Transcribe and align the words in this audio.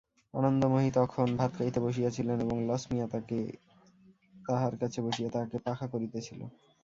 আনন্দময়ী 0.33 0.89
তখন 0.99 1.27
ভাত 1.39 1.51
খাইতে 1.57 1.79
বসিয়াছিলেন 1.85 2.37
এবং 2.45 2.57
লছমিয়া 2.69 3.05
তাঁহার 4.45 4.73
কাছে 4.81 4.99
বসিয়া 5.05 5.29
তাঁহাকে 5.31 5.57
পাখা 5.65 5.85
করিতেছিল। 5.93 6.39